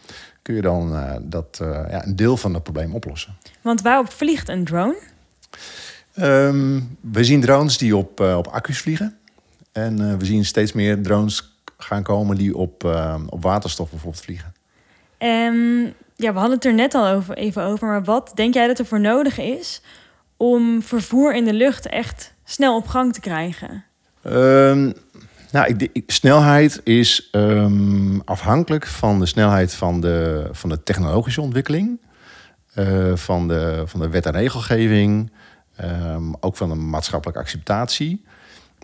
[0.42, 3.37] kun je dan uh, dat, uh, ja, een deel van het probleem oplossen.
[3.61, 4.98] Want waarop vliegt een drone?
[6.16, 9.16] Um, we zien drones die op, uh, op accu's vliegen.
[9.72, 12.85] En we zien steeds meer drones gaan komen die op,
[13.28, 14.54] op waterstof bijvoorbeeld vliegen.
[15.18, 17.88] Um, ja, we hadden het er net al over, even over.
[17.88, 19.83] Maar wat denk jij dat er voor nodig is
[20.37, 23.85] om vervoer in de lucht echt snel op gang te krijgen?
[24.26, 24.92] Um,
[25.50, 32.00] nou, ik, snelheid is um, afhankelijk van de snelheid van de, van de technologische ontwikkeling,
[32.74, 35.32] uh, van, de, van de wet en regelgeving,
[35.84, 38.24] um, ook van de maatschappelijke acceptatie.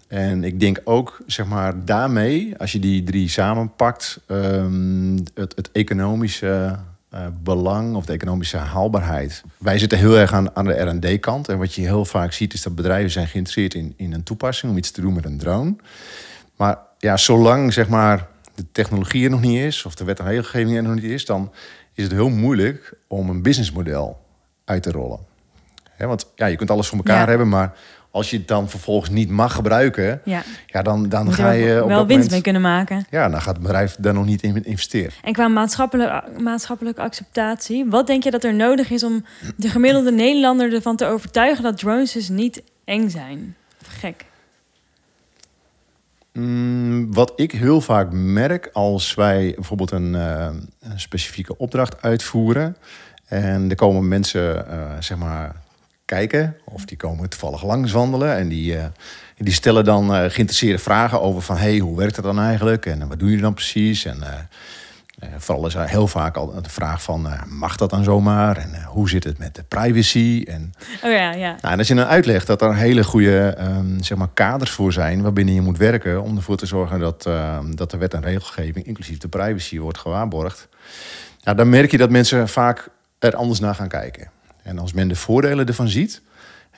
[0.09, 5.71] En ik denk ook, zeg maar, daarmee, als je die drie samenpakt, um, het, het
[5.73, 6.79] economische
[7.15, 9.43] uh, belang of de economische haalbaarheid.
[9.59, 11.49] Wij zitten heel erg aan, aan de R&D-kant.
[11.49, 14.73] En wat je heel vaak ziet, is dat bedrijven zijn geïnteresseerd in, in een toepassing
[14.73, 15.77] om iets te doen met een drone.
[16.57, 20.27] Maar ja, zolang zeg maar, de technologie er nog niet is, of de wet en
[20.27, 21.53] regelgeving er nog niet is, dan
[21.95, 24.25] is het heel moeilijk om een businessmodel
[24.65, 25.19] uit te rollen.
[25.91, 27.29] He, want ja, je kunt alles voor elkaar ja.
[27.29, 27.77] hebben, maar
[28.11, 30.43] als je het dan vervolgens niet mag gebruiken, ja.
[30.67, 31.67] Ja, dan, dan ga je.
[31.67, 33.07] wel op winst moment, mee kunnen maken.
[33.11, 35.13] Ja, dan gaat het bedrijf daar nog niet in investeren.
[35.23, 39.25] En qua maatschappelijke, maatschappelijke acceptatie, wat denk je dat er nodig is om
[39.57, 43.57] de gemiddelde Nederlander ervan te overtuigen dat drones dus niet eng zijn?
[43.89, 44.25] Gek.
[46.37, 50.49] Mm, wat ik heel vaak merk als wij bijvoorbeeld een, uh,
[50.81, 52.77] een specifieke opdracht uitvoeren.
[53.27, 55.57] En er komen mensen, uh, zeg maar,
[56.05, 56.57] kijken.
[56.65, 58.37] Of die komen toevallig langs wandelen.
[58.37, 58.85] En die, uh,
[59.39, 61.57] die stellen dan geïnteresseerde vragen over van...
[61.57, 62.87] hey, hoe werkt dat dan eigenlijk?
[62.87, 64.05] En wat doen jullie dan precies?
[64.05, 64.19] En
[65.23, 68.57] uh, vooral is er heel vaak al de vraag van, uh, mag dat dan zomaar?
[68.57, 70.45] En uh, hoe zit het met de privacy?
[70.49, 70.73] En,
[71.05, 71.57] oh ja, ja.
[71.61, 74.93] Nou, en als je dan uitlegt dat er hele goede um, zeg maar kaders voor
[74.93, 75.23] zijn...
[75.23, 77.23] waarbinnen je moet werken om ervoor te zorgen dat,
[77.75, 78.87] dat de wet en regelgeving...
[78.87, 80.69] inclusief de privacy wordt gewaarborgd...
[81.39, 84.31] Ja, dan merk je dat mensen vaak er anders naar gaan kijken.
[84.63, 86.23] En als men de voordelen ervan ziet...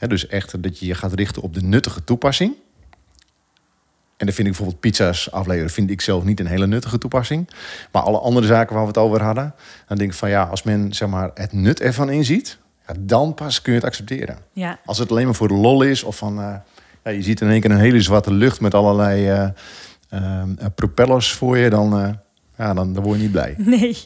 [0.07, 2.55] dus echt dat je je gaat richten op de nuttige toepassing.
[4.18, 7.48] En dan vind ik bijvoorbeeld pizza's afleveren, vind ik zelf niet een hele nuttige toepassing.
[7.92, 9.54] Maar alle andere zaken waar we het over hadden,
[9.87, 13.35] dan denk ik van ja, als men zeg maar, het nut ervan inziet, ja, dan
[13.35, 14.38] pas kun je het accepteren.
[14.52, 14.78] Ja.
[14.85, 16.54] Als het alleen maar voor de lol is of van eh,
[17.04, 19.48] ja, je ziet in één keer een hele zwarte lucht met allerlei eh,
[20.09, 20.42] eh,
[20.74, 22.18] propellers voor je, dan,
[22.59, 23.54] ja, dan, dan word je niet blij.
[23.78, 23.96] Nee.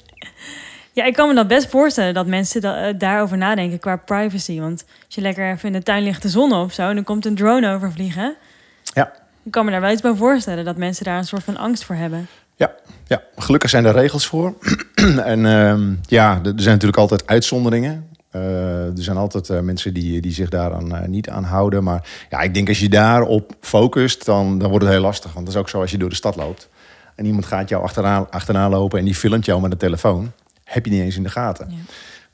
[0.94, 4.60] Ja, ik kan me dat best voorstellen dat mensen da- daarover nadenken qua privacy.
[4.60, 7.04] Want als je lekker even in de tuin ligt de zon op zo, en dan
[7.04, 8.36] komt een drone overvliegen.
[8.82, 9.12] Ja.
[9.42, 11.84] Ik kan me daar wel iets bij voorstellen dat mensen daar een soort van angst
[11.84, 12.26] voor hebben.
[12.56, 12.74] Ja,
[13.06, 14.54] ja, gelukkig zijn er regels voor.
[15.34, 18.08] en ehm, ja, er zijn natuurlijk altijd uitzonderingen.
[18.30, 21.84] Eh, er zijn altijd eh, mensen die, die zich daaraan eh, niet aan houden.
[21.84, 25.32] Maar ja, ik denk als je daarop focust, dan, dan wordt het heel lastig.
[25.32, 26.68] Want dat is ook zo als je door de stad loopt.
[27.14, 30.32] En iemand gaat jou achteraan, achterna lopen en die filmt jou met een telefoon.
[30.64, 31.66] Heb je niet eens in de gaten.
[31.70, 31.76] Ja.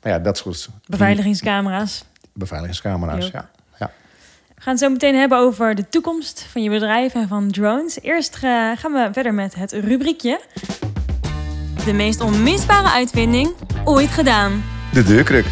[0.03, 2.05] Maar ja, dat soort Beveiligingscamera's.
[2.33, 3.31] beveiligingscamera's.
[3.33, 3.51] Ja.
[4.59, 8.01] We gaan het zo meteen hebben over de toekomst van je bedrijf en van drones.
[8.03, 8.41] Eerst eh,
[8.77, 10.41] gaan we verder met het rubriekje.
[11.85, 13.51] De meest onmisbare uitvinding
[13.85, 14.63] ooit gedaan.
[14.93, 15.47] De deurkruk.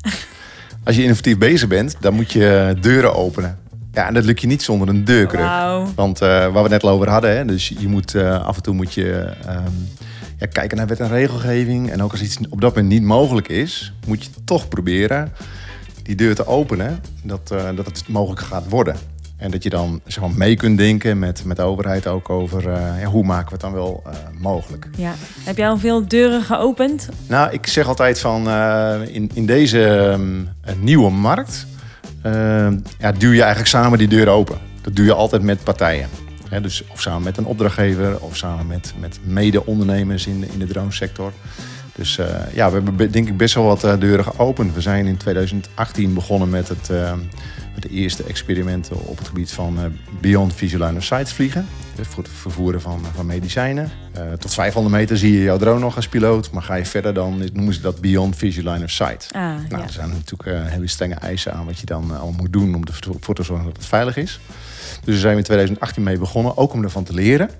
[0.84, 3.58] Als je innovatief bezig bent, dan moet je deuren openen.
[3.92, 5.50] Ja, en dat lukt je niet zonder een deurkruk.
[5.94, 8.56] Want eh, waar we het net al over hadden, hè, dus je moet eh, af
[8.56, 9.72] en toe moet je ehm,
[10.38, 11.90] ja, kijken naar wet en regelgeving.
[11.90, 15.32] En ook als iets op dat moment niet mogelijk is, moet je toch proberen
[16.06, 18.96] die deur te openen, dat, eh, dat het mogelijk gaat worden.
[19.36, 22.68] En dat je dan zeg maar, mee kunt denken met, met de overheid ook over
[22.68, 24.88] eh, ja, hoe maken we het dan wel eh, mogelijk.
[24.96, 25.14] Ja.
[25.44, 27.08] Heb jij al veel deuren geopend?
[27.26, 28.50] Nou, ik zeg altijd van
[29.08, 31.66] in, in deze ehm, eh, nieuwe markt
[32.98, 34.58] ja, duw je eigenlijk samen die deur open.
[34.80, 36.08] Dat doe je altijd met partijen.
[36.48, 40.58] Hè, dus of samen met een opdrachtgever of samen met, met mede-ondernemers in de, in
[40.58, 41.32] de dronesector.
[41.96, 44.74] Dus eh, ja, we hebben be- denk ik best wel wat eh, deuren geopend.
[44.74, 47.12] We zijn in 2018 begonnen met, het, eh,
[47.74, 49.78] met de eerste experimenten op het gebied van
[50.20, 51.66] Beyond Visual Line of Sight vliegen.
[51.94, 53.90] Dus voor het vervoeren van, van medicijnen.
[54.38, 56.50] Tot 500 meter zie je jouw drone nog als piloot.
[56.50, 59.28] Maar ga je verder dan noemen ze dat Beyond Visual Line of Sight.
[59.32, 59.82] Ah, Nou, ja.
[59.82, 63.34] er zijn natuurlijk hele strenge eisen aan wat je dan allemaal moet doen om ervoor
[63.34, 64.40] te zorgen dat het veilig is.
[65.04, 67.50] Dus daar zijn we in 2018 mee begonnen, ook om ervan te leren.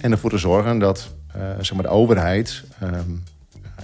[0.00, 1.08] En ervoor te zorgen dat
[1.60, 2.90] zeg maar de overheid ehm,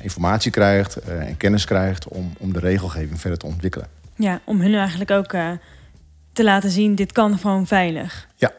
[0.02, 3.88] informatie krijgt eh, en kennis krijgt om, om de regelgeving verder te ontwikkelen.
[4.16, 5.50] ja, om hun eigenlijk ook eh,
[6.32, 8.28] te laten zien, dit kan gewoon veilig.
[8.36, 8.52] Ja.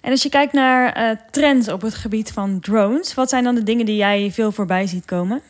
[0.00, 3.54] En als je kijkt naar eh, trends op het gebied van drones, wat zijn dan
[3.54, 5.40] de dingen die jij veel voorbij ziet komen?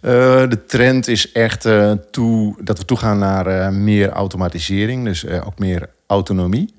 [0.00, 5.24] Eh, de trend is echt eh, toe, dat we toegaan naar eh, meer automatisering, dus
[5.24, 6.74] eh, ook meer autonomie.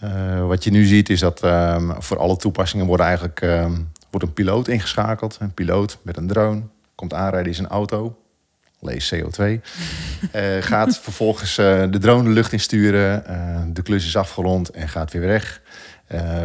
[0.00, 3.72] Eh, wat je nu ziet is dat ehm, voor alle toepassingen worden eigenlijk, ehm,
[4.12, 5.36] wordt een piloot ingeschakeld.
[5.40, 6.62] Een piloot met een drone,
[6.94, 8.18] komt aanrijden in zijn auto,
[8.80, 9.42] lees CO2.
[10.32, 14.88] Eh, gaat vervolgens eh, de drone de lucht insturen, eh, de klus is afgerond en
[14.88, 15.60] gaat weer weg.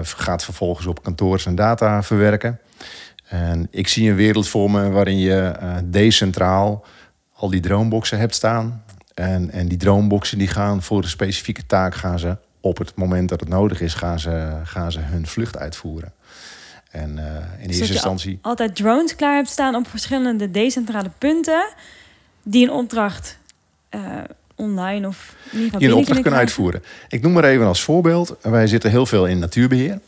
[0.02, 2.60] Gaat vervolgens op kantoor zijn data verwerken.
[3.28, 5.54] En ik zie een wereld voor me waarin je
[5.84, 6.86] decentraal
[7.34, 8.84] al die droneboxen hebt staan.
[9.14, 13.30] En, en die droneboxen die gaan voor een specifieke taak gaan ze op het moment
[13.30, 16.14] dat het nodig is, gaan ze, gaan ze hun vlucht uitvoeren.
[16.98, 18.40] En eh, in Dus dat eerste je instantie.
[18.42, 21.68] Altijd drones klaar hebt staan op verschillende decentrale punten,
[22.44, 23.38] die een opdracht
[23.90, 24.02] eh,
[24.56, 26.84] online of in ieder geval die een opdracht kunnen uitvoeren.
[27.10, 28.36] Ik noem maar even als voorbeeld.
[28.42, 30.00] Wij zitten heel veel in natuurbeheer.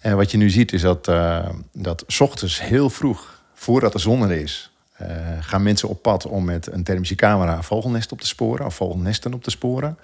[0.00, 3.98] En wat je nu ziet is dat, eh, dat 's ochtends heel vroeg, voordat de
[3.98, 4.72] zon er is,
[5.40, 8.74] gaan mensen op pad om met een thermische camera een vogelnest op te sporen, of
[8.74, 9.98] vogelnesten op te sporen.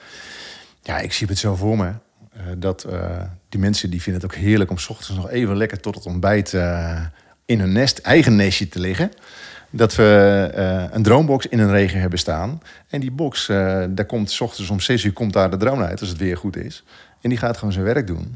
[0.83, 1.92] Ja, ik zie het zo voor me.
[2.37, 5.57] Eh, dat eh, die mensen die vinden het ook heerlijk om 's ochtends nog even
[5.57, 7.05] lekker tot het ontbijt eh,
[7.44, 9.11] in hun nest, eigen nestje te liggen.
[9.70, 12.62] Dat we een dronebox in een regen hebben staan.
[12.88, 16.01] En die box, daar komt 's ochtends om 6 uur komt daar de drone uit,
[16.01, 16.85] als het weer goed is.
[17.20, 18.35] En die gaat gewoon zijn werk doen.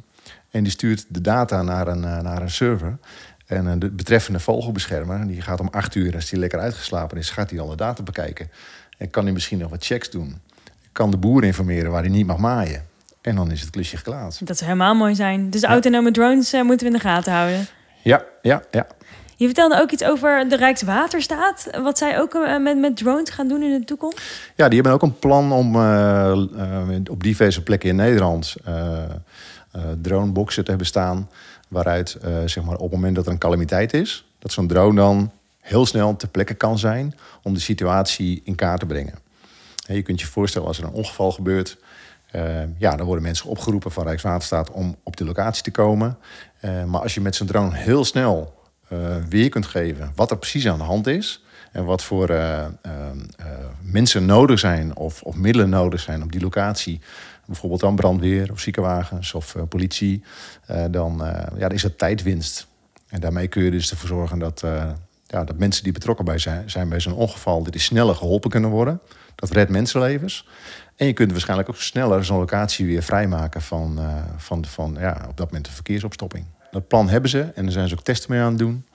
[0.51, 2.99] En die stuurt de data naar een, naar een server.
[3.47, 7.51] En de betreffende vogelbeschermer, die gaat om 8 uur, als die lekker uitgeslapen is, gaat
[7.51, 8.51] hij al de data bekijken.
[8.99, 10.41] En kan hij misschien nog wat checks doen.
[10.93, 12.83] Kan de boer informeren waar hij niet mag maaien.
[13.29, 14.47] En dan is het klusje geklaard.
[14.47, 15.51] Dat zou helemaal mooi zijn.
[15.51, 17.67] Dus autonome drones eh, moeten we in de gaten houden.
[18.03, 18.87] Ja, ja, ja.
[19.37, 21.69] Je vertelde ook iets over de Rijkswaterstaat.
[21.83, 24.21] Wat zij ook eh, met, met drones gaan doen in de toekomst.
[24.57, 26.39] Ja, die hebben ook een plan om eh,
[27.11, 28.55] op diverse plekken in Nederland
[30.03, 31.31] droneboxen te hebben staan.
[31.69, 35.31] Waaruit zeg maar, op het moment dat er een calamiteit is, dat zo'n drone dan
[35.61, 39.15] heel snel ter plekke kan zijn om de situatie in kaart te brengen.
[39.87, 41.77] Je kunt je voorstellen als er een ongeval gebeurt.
[42.31, 46.19] Eh, ja, dan worden mensen opgeroepen van Rijkswaterstaat om op de locatie te komen.
[46.61, 48.57] Eh, maar als je met zo'n drone heel snel
[49.29, 51.45] weer kunt geven wat er precies aan de hand is.
[51.73, 52.67] En wat voor uh,
[53.83, 57.01] mensen nodig zijn of, of middelen nodig zijn op die locatie
[57.47, 60.23] bijvoorbeeld dan brandweer of ziekenwagens of politie,
[60.91, 62.67] dan, ja, dan is dat tijdwinst.
[63.09, 64.65] En daarmee kun je dus ervoor zorgen dat,
[65.27, 68.71] ja, dat mensen die betrokken bij zijn, zijn bij zo'n ongeval, dat sneller geholpen kunnen
[68.71, 69.01] worden.
[69.35, 70.47] Dat redt mensenlevens.
[70.99, 74.07] En je kunt waarschijnlijk ook sneller zo'n locatie weer vrijmaken van, uh,
[74.37, 76.45] van, van ja, op dat moment de verkeersopstopping.
[76.71, 78.87] Dat plan hebben ze en daar zijn ze ook testen mee aan het doen.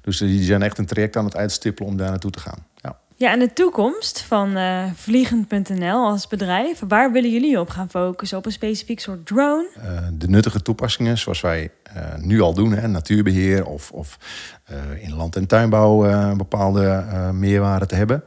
[0.00, 2.66] Dus die zijn echt een traject aan het uitstippelen om daar naartoe te gaan.
[2.76, 2.98] Ja.
[3.14, 8.38] Ja, en de toekomst van uh, Vliegend.nl als bedrijf, waar willen jullie op gaan focussen?
[8.38, 9.68] Op een specifiek soort drone?
[9.76, 11.70] Uh, de nuttige toepassingen zoals wij
[12.16, 14.18] nu al doen, hè, natuurbeheer of, of
[15.00, 18.24] in land- en tuinbouw bepaalde meerwaarde te hebben.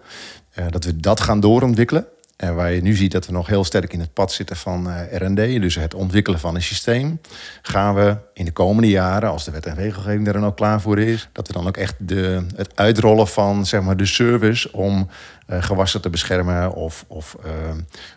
[0.69, 2.07] dat we dat gaan doorontwikkelen.
[2.39, 4.87] En waar je nu ziet dat we nog heel sterk in het pad zitten van
[4.87, 7.21] uh, R&D, dus het ontwikkelen van een systeem,
[7.61, 10.81] gaan we in de komende jaren, als de wet en regelgeving er dan ook klaar
[10.81, 14.71] voor is, dat we dan ook echt de, het uitrollen van zeg maar, de service
[14.71, 15.09] om
[15.49, 17.51] uh, gewassen te beschermen of, of, uh,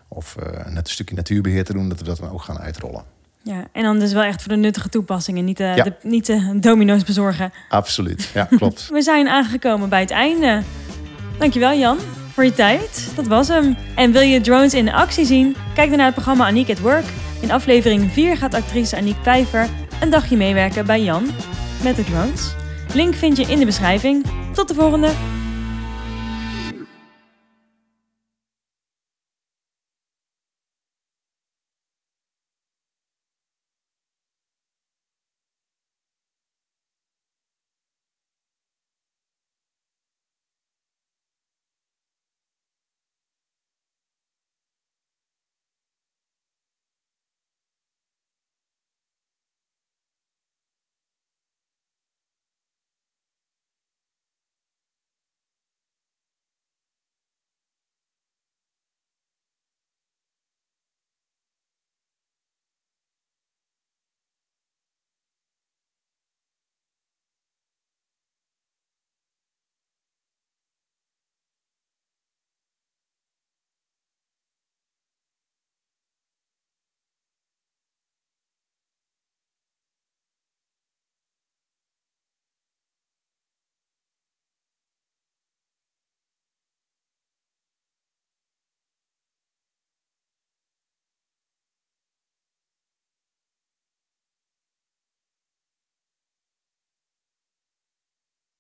[0.09, 0.37] of
[0.69, 3.03] net een stukje natuurbeheer te doen, dat we dat dan ook gaan uitrollen.
[3.43, 5.75] Ja, en dan dus wel echt voor de nuttige toepassingen, niet, ja.
[5.75, 7.53] de, niet de domino's bezorgen.
[7.69, 8.89] Absoluut, ja, klopt.
[8.93, 10.63] we zijn aangekomen bij het einde.
[11.39, 11.99] Dankjewel Jan
[12.33, 13.13] voor je tijd.
[13.17, 13.77] Dat was hem.
[13.95, 15.57] En wil je drones in actie zien?
[15.75, 17.05] Kijk dan naar het programma Aniek at Work.
[17.41, 19.69] In aflevering 4 gaat actrice Aniek Pijver
[20.01, 21.27] een dagje meewerken bij Jan
[21.83, 22.55] met de drones.
[22.95, 24.25] Link vind je in de beschrijving.
[24.55, 25.42] Tot de volgende!